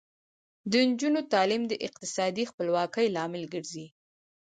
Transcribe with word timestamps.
د 0.71 0.73
نجونو 0.89 1.19
تعلیم 1.33 1.63
د 1.67 1.73
اقتصادي 1.87 2.43
خپلواکۍ 2.51 3.07
لامل 3.15 3.43
ګرځي. 3.53 3.85